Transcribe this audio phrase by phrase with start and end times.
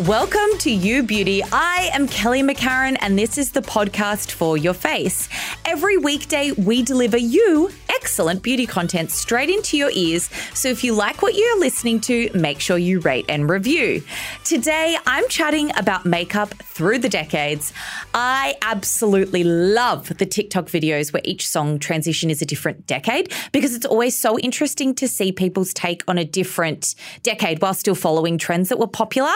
[0.00, 1.42] Welcome to You Beauty.
[1.50, 5.26] I am Kelly McCarren, and this is the podcast for your face.
[5.64, 10.28] Every weekday, we deliver you excellent beauty content straight into your ears.
[10.52, 14.02] So if you like what you're listening to, make sure you rate and review.
[14.44, 17.72] Today, I'm chatting about makeup through the decades.
[18.12, 23.74] I absolutely love the TikTok videos where each song transition is a different decade because
[23.74, 28.36] it's always so interesting to see people's take on a different decade while still following
[28.36, 29.32] trends that were popular.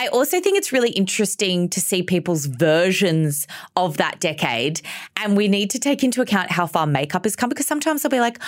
[0.00, 3.46] I also think it's really interesting to see people's versions
[3.76, 4.80] of that decade.
[5.18, 8.08] And we need to take into account how far makeup has come because sometimes they'll
[8.08, 8.38] be like,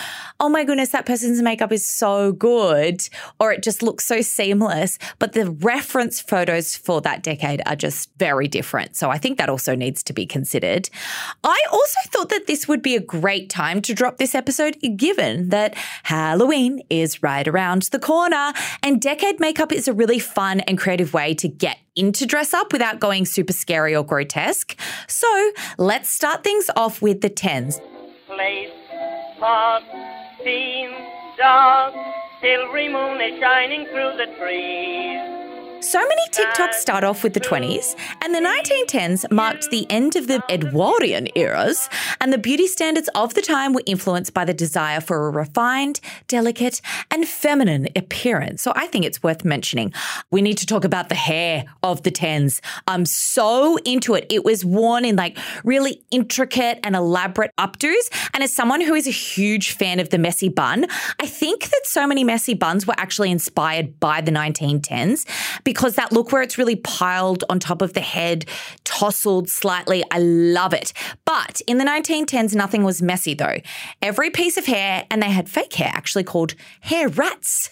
[0.40, 3.06] oh my goodness, that person's makeup is so good,
[3.38, 4.98] or it just looks so seamless.
[5.18, 8.96] But the reference photos for that decade are just very different.
[8.96, 10.88] So I think that also needs to be considered.
[11.44, 15.50] I also thought that this would be a great time to drop this episode, given
[15.50, 20.78] that Halloween is right around the corner and decade makeup is a really fun and
[20.78, 24.78] creative way to get into dress up without going super scary or grotesque.
[25.08, 27.80] So let's start things off with the tens.
[28.26, 28.70] place,
[29.36, 29.82] spot,
[30.42, 30.90] scene,
[31.36, 31.94] dark,
[32.40, 35.51] silvery moon is shining through the trees.
[35.82, 40.28] So many TikToks start off with the 20s, and the 1910s marked the end of
[40.28, 41.88] the Edwardian eras,
[42.20, 45.98] and the beauty standards of the time were influenced by the desire for a refined,
[46.28, 48.62] delicate, and feminine appearance.
[48.62, 49.92] So I think it's worth mentioning.
[50.30, 52.60] We need to talk about the hair of the 10s.
[52.86, 54.26] I'm so into it.
[54.30, 59.08] It was worn in like really intricate and elaborate updos, and as someone who is
[59.08, 60.86] a huge fan of the messy bun,
[61.18, 65.26] I think that so many messy buns were actually inspired by the 1910s
[65.72, 68.44] because that look where it's really piled on top of the head,
[68.84, 70.92] tousled slightly, I love it.
[71.24, 73.56] But in the 1910s, nothing was messy though.
[74.02, 77.70] Every piece of hair, and they had fake hair actually called hair rats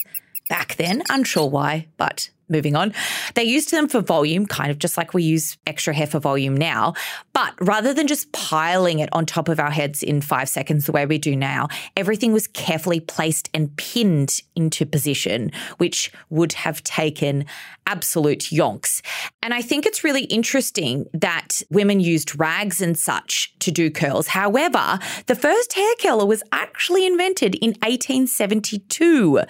[0.48, 2.93] back then, unsure why, but moving on.
[3.34, 6.56] They used them for volume, kind of just like we use extra hair for volume
[6.56, 6.94] now.
[7.33, 10.93] But rather than just piling it on top of our heads in five seconds the
[10.93, 16.83] way we do now, everything was carefully placed and pinned into position, which would have
[16.83, 17.44] taken
[17.87, 19.03] absolute yonks.
[19.43, 24.28] And I think it's really interesting that women used rags and such to do curls.
[24.28, 29.41] However, the first hair curler was actually invented in 1872,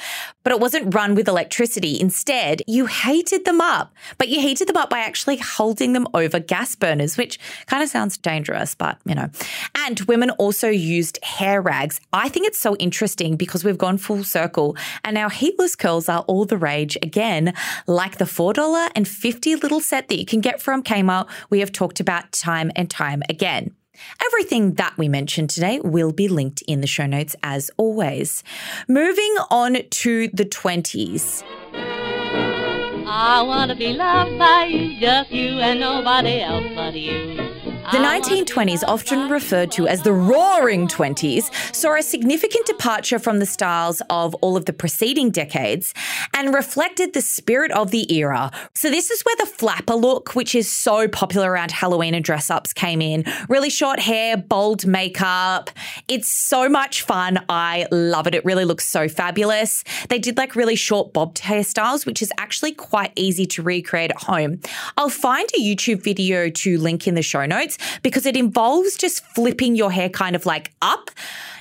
[0.43, 2.01] but it wasn't run with electricity.
[2.01, 6.39] Instead, you heated them up, but you heated them up by actually holding them over
[6.39, 9.29] gas burners, which kind of sounds dangerous, but you know.
[9.75, 12.00] And women also used hair rags.
[12.12, 16.21] I think it's so interesting because we've gone full circle and now heatless curls are
[16.23, 17.53] all the rage again,
[17.87, 21.29] like the $4 and 50 little set that you can get from Kmart.
[21.50, 23.75] We have talked about time and time again.
[24.25, 28.43] Everything that we mentioned today will be linked in the show notes as always.
[28.88, 31.43] Moving on to the 20s.
[33.12, 37.59] I wanna be loved by you, just you and nobody else but you.
[37.81, 38.21] The ah.
[38.21, 44.03] 1920s, often referred to as the Roaring Twenties, saw a significant departure from the styles
[44.11, 45.95] of all of the preceding decades
[46.37, 48.53] and reflected the spirit of the era.
[48.75, 52.51] So, this is where the flapper look, which is so popular around Halloween and dress
[52.51, 53.25] ups, came in.
[53.49, 55.71] Really short hair, bold makeup.
[56.07, 57.43] It's so much fun.
[57.49, 58.35] I love it.
[58.35, 59.85] It really looks so fabulous.
[60.11, 64.23] They did like really short bobbed hairstyles, which is actually quite easy to recreate at
[64.23, 64.61] home.
[64.99, 67.71] I'll find a YouTube video to link in the show notes
[68.03, 71.11] because it involves just flipping your hair kind of like up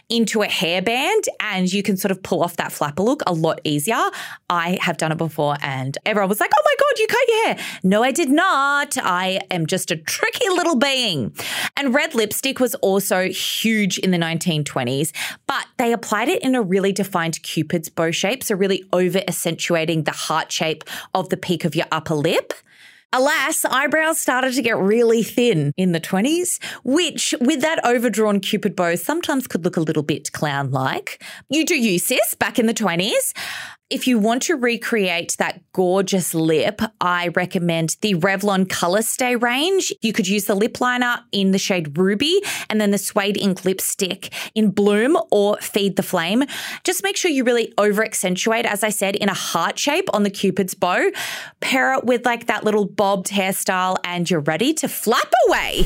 [0.09, 3.61] into a hairband and you can sort of pull off that flapper look a lot
[3.63, 4.09] easier.
[4.49, 7.45] I have done it before and everyone was like, oh my God, you cut your
[7.45, 7.65] hair.
[7.83, 8.97] No, I did not.
[8.97, 11.35] I am just a tricky little being.
[11.77, 15.11] And red lipstick was also huge in the 1920s,
[15.45, 18.43] but they applied it in a really defined Cupid's bow shape.
[18.43, 22.53] So really over accentuating the heart shape of the peak of your upper lip.
[23.11, 28.75] Alas, eyebrows started to get really thin in the 20s, which, with that overdrawn cupid
[28.75, 31.23] bow, sometimes could look a little bit clown like.
[31.49, 33.33] You do you, sis, back in the 20s.
[33.89, 39.91] If you want to recreate that gorgeous lip, I recommend the Revlon Color Stay range.
[40.03, 42.39] You could use the lip liner in the shade Ruby
[42.69, 46.43] and then the Suede Ink lipstick in Bloom or Feed the Flame.
[46.83, 50.21] Just make sure you really over accentuate, as I said, in a heart shape on
[50.21, 51.09] the Cupid's bow.
[51.59, 55.85] Pair it with like that little bobbed hairstyle and you're ready to flap away.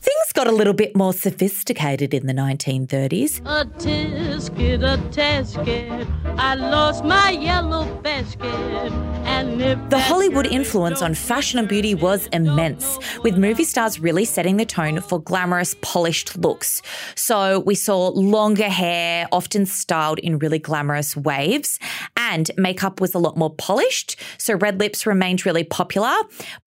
[0.00, 3.40] Things got a little bit more sophisticated in the 1930s.
[3.44, 6.06] A tisket, a.
[6.38, 8.92] I lost my yellow basket.
[9.38, 14.64] The Hollywood influence on fashion and beauty was immense, with movie stars really setting the
[14.64, 16.82] tone for glamorous, polished looks.
[17.14, 21.78] So we saw longer hair, often styled in really glamorous waves,
[22.16, 24.16] and makeup was a lot more polished.
[24.38, 26.14] So red lips remained really popular.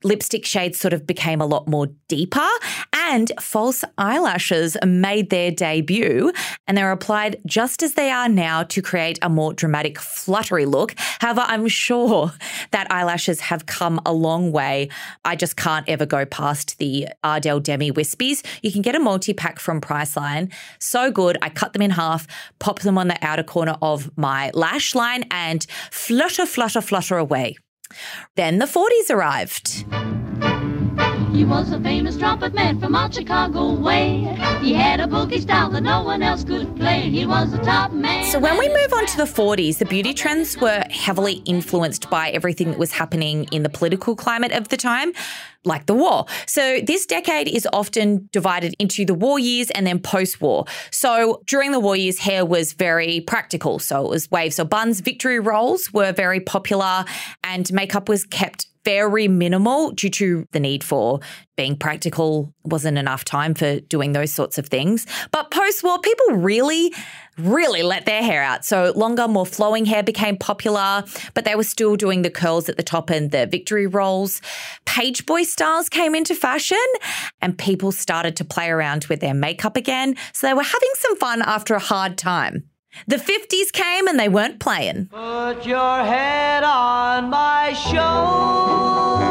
[0.04, 2.48] Lipstick shades sort of became a lot more deeper,
[3.10, 6.32] and false eyelashes made their debut,
[6.68, 10.94] and they're applied just as they are now to create a more dramatic, fluttery look.
[11.20, 12.32] However, I'm sure
[12.72, 14.90] that eyelashes have come a long way.
[15.26, 18.46] I just can't ever go past the Ardell Demi Wispies.
[18.62, 20.52] You can get a multi pack from Priceline.
[20.80, 21.38] So good.
[21.42, 22.28] I cut them in half,
[22.60, 27.58] pop them on the outer corner of my lash line, and flutter, flutter, flutter away.
[28.36, 30.21] Then the 40s arrived.
[31.32, 34.38] He was a famous trumpet man from out Chicago way.
[34.62, 37.10] He had a boogie style that no one else could play.
[37.10, 38.26] He was a top man.
[38.26, 42.32] So when we move on to the 40s, the beauty trends were heavily influenced by
[42.32, 45.14] everything that was happening in the political climate of the time,
[45.64, 46.26] like the war.
[46.48, 50.66] So this decade is often divided into the war years and then post-war.
[50.92, 53.80] So during the war years, hair was very practical.
[53.80, 55.00] So it was waves or buns.
[55.00, 57.06] Victory rolls were very popular
[57.42, 61.20] and makeup was kept very minimal due to the need for
[61.56, 65.06] being practical wasn't enough time for doing those sorts of things.
[65.32, 66.94] But post war, people really,
[67.38, 68.66] really let their hair out.
[68.66, 72.78] So longer, more flowing hair became popular, but they were still doing the curls at
[72.78, 74.42] the top and the victory rolls.
[74.86, 76.78] Page boy styles came into fashion
[77.42, 80.16] and people started to play around with their makeup again.
[80.34, 82.71] So they were having some fun after a hard time.
[83.08, 85.08] The 50s came and they weren't playing.
[85.08, 89.31] Put your head on my shoulder.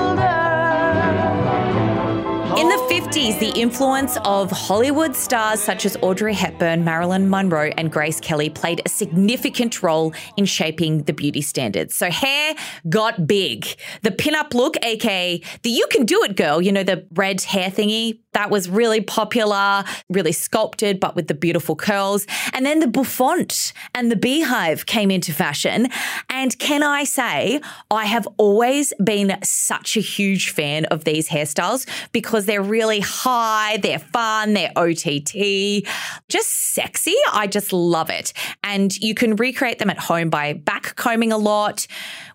[3.10, 8.48] 50s, the influence of Hollywood stars such as Audrey Hepburn, Marilyn Monroe, and Grace Kelly
[8.48, 11.96] played a significant role in shaping the beauty standards.
[11.96, 12.54] So hair
[12.88, 13.66] got big.
[14.02, 17.68] The pinup look, aka the you can do it girl, you know, the red hair
[17.68, 22.26] thingy, that was really popular, really sculpted, but with the beautiful curls.
[22.52, 25.88] And then the bouffant and the beehive came into fashion.
[26.28, 27.60] And can I say,
[27.90, 33.78] I have always been such a huge fan of these hairstyles because they're really high,
[33.78, 35.86] they're fun, they're OTT,
[36.28, 37.14] just sexy.
[37.32, 38.32] I just love it.
[38.62, 41.86] And you can recreate them at home by back combing a lot,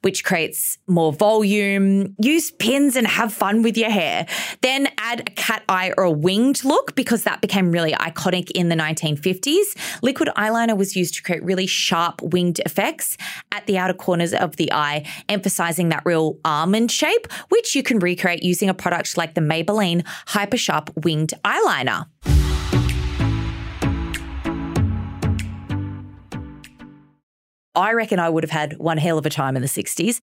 [0.05, 2.15] which creates more volume.
[2.19, 4.27] Use pins and have fun with your hair.
[4.61, 8.69] Then add a cat eye or a winged look because that became really iconic in
[8.69, 9.63] the 1950s.
[10.03, 13.17] Liquid eyeliner was used to create really sharp winged effects
[13.51, 17.97] at the outer corners of the eye, emphasizing that real almond shape, which you can
[17.97, 22.05] recreate using a product like the Maybelline Hyper Sharp Winged Eyeliner.
[27.75, 30.21] I reckon I would have had one hell of a time in the 60s.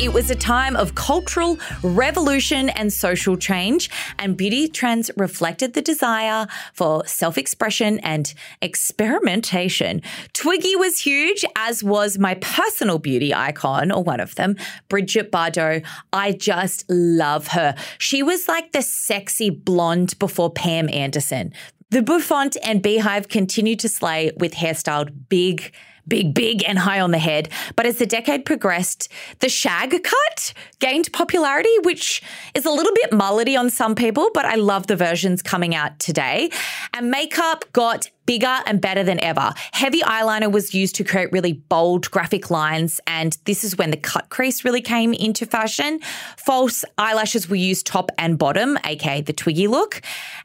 [0.00, 5.82] It was a time of cultural revolution and social change, and beauty trends reflected the
[5.82, 10.02] desire for self expression and experimentation.
[10.32, 14.56] Twiggy was huge, as was my personal beauty icon, or one of them,
[14.88, 15.86] Bridget Bardot.
[16.12, 17.76] I just love her.
[17.98, 21.52] She was like the sexy blonde before Pam Anderson.
[21.90, 25.72] The Bouffant and Beehive continue to slay with hairstyled big
[26.08, 27.48] big, big and high on the head.
[27.76, 29.08] But as the decade progressed,
[29.40, 32.22] the shag cut gained popularity, which
[32.54, 35.98] is a little bit mullety on some people, but I love the versions coming out
[35.98, 36.50] today.
[36.92, 39.52] And makeup got bigger and better than ever.
[39.72, 43.96] Heavy eyeliner was used to create really bold graphic lines, and this is when the
[43.96, 46.00] cut crease really came into fashion.
[46.36, 50.00] False eyelashes were used top and bottom, aka the Twiggy look,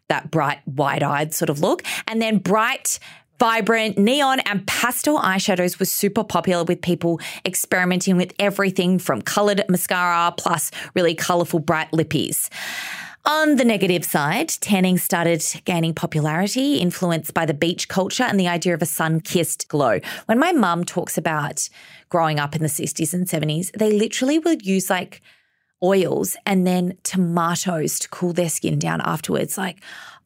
[0.10, 1.84] that bright, wide eyed sort of look.
[2.08, 3.00] And then bright,
[3.40, 9.64] Vibrant, neon, and pastel eyeshadows were super popular with people experimenting with everything from coloured
[9.70, 12.50] mascara plus really colourful bright lippies.
[13.24, 18.50] On the negative side, tanning started gaining popularity, influenced by the beach culture and the
[18.50, 20.02] idea of a sun kissed glow.
[20.26, 21.70] When my mum talks about
[22.10, 25.22] growing up in the 60s and 70s, they literally would use like
[25.82, 29.58] oils and then tomatoes to cool their skin down afterwards.
[29.58, 29.82] Like,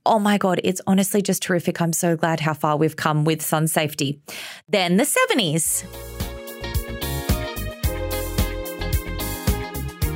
[0.06, 1.82] oh my God, it's honestly just terrific.
[1.82, 4.22] I'm so glad how far we've come with sun safety.
[4.68, 5.86] Then the 70s.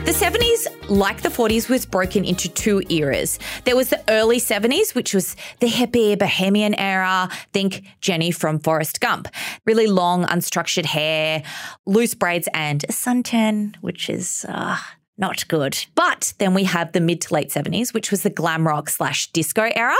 [0.08, 3.39] The 70s, like the 40s, was broken into two eras.
[3.65, 7.27] There was the early 70s, which was the hippie bohemian era.
[7.51, 9.27] Think Jenny from Forrest Gump.
[9.65, 11.44] Really long, unstructured hair,
[11.86, 14.77] loose braids, and a suntan, which is uh,
[15.17, 15.86] not good.
[15.95, 19.27] But then we have the mid to late 70s, which was the glam rock slash
[19.31, 19.95] disco era.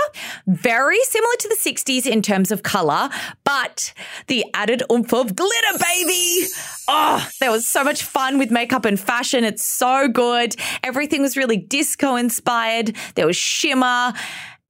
[0.46, 3.08] Very similar to the 60s in terms of color,
[3.44, 3.92] but
[4.26, 6.46] the added oomph of glitter, baby.
[6.88, 9.44] Oh, there was so much fun with makeup and fashion.
[9.44, 10.56] It's so good.
[10.82, 12.96] Everything was really disco inspired.
[13.14, 14.12] There was shimmer.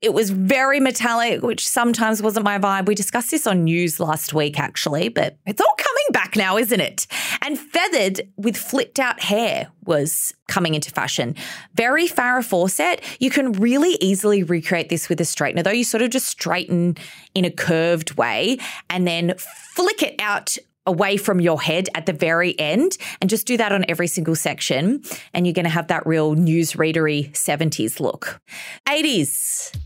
[0.00, 2.87] It was very metallic, which sometimes wasn't my vibe.
[2.87, 6.81] We discussed this on news last week, actually, but it's all coming back now, isn't
[6.81, 7.09] it?
[7.43, 11.35] And feathered with flipped out hair was coming into fashion.
[11.75, 13.02] Very Farrah Fawcett.
[13.19, 15.73] You can really easily recreate this with a straightener, though.
[15.73, 16.97] You sort of just straighten
[17.35, 19.35] in a curved way and then
[19.75, 23.73] flick it out away from your head at the very end and just do that
[23.73, 25.02] on every single section
[25.35, 28.40] and you're going to have that real newsreadery 70s look.
[28.87, 29.76] 80s.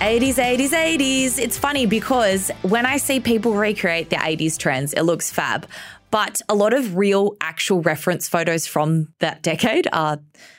[0.00, 1.38] 80s, 80s, 80s.
[1.38, 5.66] It's funny because when I see people recreate the 80s trends, it looks fab.
[6.10, 10.18] But a lot of real, actual reference photos from that decade are,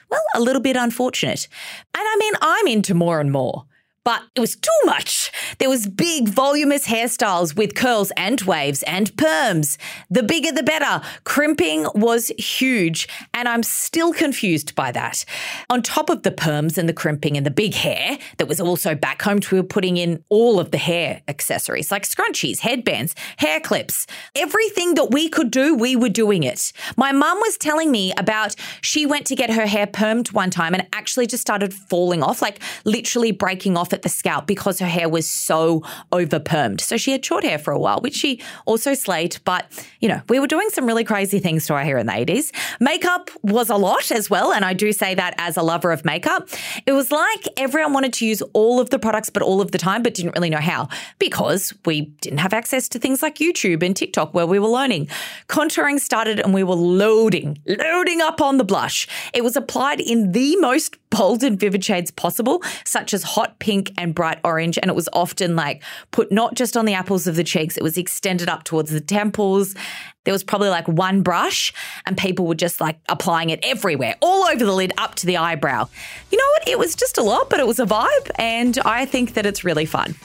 [0.10, 1.48] well, a little bit unfortunate.
[1.96, 3.67] And I mean, I'm into more and more
[4.08, 5.34] but it was too much.
[5.58, 9.78] There was big, voluminous hairstyles with curls and waves and perms.
[10.10, 11.06] The bigger the better.
[11.26, 15.26] Crimping was huge, and I'm still confused by that.
[15.70, 18.96] On top of the perms and the crimping and the big hair that was also
[18.96, 23.60] back home, we were putting in all of the hair accessories like scrunchies, headbands, hair
[23.60, 24.08] clips.
[24.38, 26.72] Everything that we could do, we were doing it.
[26.96, 30.74] My mum was telling me about she went to get her hair permed one time
[30.74, 34.88] and actually just started falling off, like literally breaking off at the scalp because her
[34.88, 36.82] hair was so over permed.
[36.82, 39.38] So she had short hair for a while, which she also slayed.
[39.44, 39.66] But,
[40.00, 42.52] you know, we were doing some really crazy things to our hair in the 80s.
[42.80, 44.54] Makeup was a lot as well.
[44.54, 46.48] And I do say that as a lover of makeup.
[46.86, 49.78] It was like everyone wanted to use all of the products, but all of the
[49.78, 53.84] time, but didn't really know how because we didn't have access to things like YouTube
[53.84, 55.08] and TikTok where we were learning.
[55.48, 59.08] Contouring started and we were loading, loading up on the blush.
[59.34, 63.60] It was applied in the most bold and vivid shades possible, such as hot
[63.98, 64.78] and bright orange.
[64.82, 67.84] And it was often like put not just on the apples of the cheeks, it
[67.84, 69.76] was extended up towards the temples.
[70.24, 71.74] There was probably like one brush,
[72.06, 75.38] and people were just like applying it everywhere, all over the lid, up to the
[75.38, 75.88] eyebrow.
[76.32, 76.68] You know what?
[76.68, 78.32] It was just a lot, but it was a vibe.
[78.36, 80.16] And I think that it's really fun.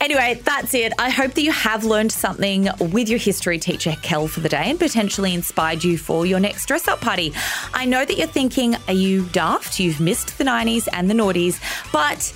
[0.00, 0.92] Anyway, that's it.
[0.98, 4.64] I hope that you have learned something with your history teacher, Kel, for the day
[4.66, 7.32] and potentially inspired you for your next dress up party.
[7.72, 9.80] I know that you're thinking, are you daft?
[9.80, 11.58] You've missed the 90s and the noughties,
[11.92, 12.34] but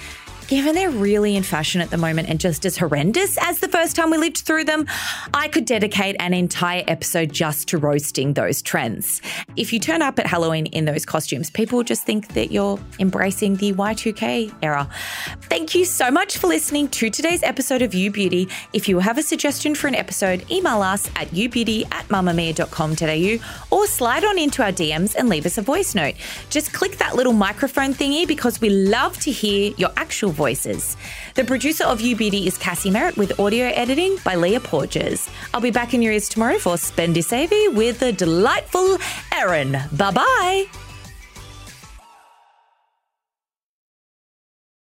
[0.49, 3.95] given they're really in fashion at the moment and just as horrendous as the first
[3.95, 4.87] time we lived through them,
[5.35, 9.21] I could dedicate an entire episode just to roasting those trends.
[9.57, 12.81] If you turn up at Halloween in those costumes, people will just think that you're
[12.99, 14.89] embracing the Y2K era.
[15.43, 18.49] Thank you so much for listening to today's episode of You Beauty.
[18.73, 23.87] If you have a suggestion for an episode, email us at youbeauty at mamamia.com.au or
[23.87, 26.15] slide on into our DMs and leave us a voice note.
[26.49, 30.97] Just click that little microphone thingy because we love to hear your actual voices.
[31.35, 35.29] The producer of You Beauty is Cassie Merritt with audio editing by Leah Porges.
[35.53, 38.97] I'll be back in your ears tomorrow for Spendy Savvy with the delightful
[39.35, 39.73] Erin.
[39.93, 40.88] Bye bye.